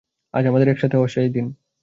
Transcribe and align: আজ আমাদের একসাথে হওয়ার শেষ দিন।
আজ 0.33 0.43
আমাদের 0.45 0.67
একসাথে 0.67 0.95
হওয়ার 0.95 1.13
শেষ 1.15 1.27
দিন। 1.31 1.45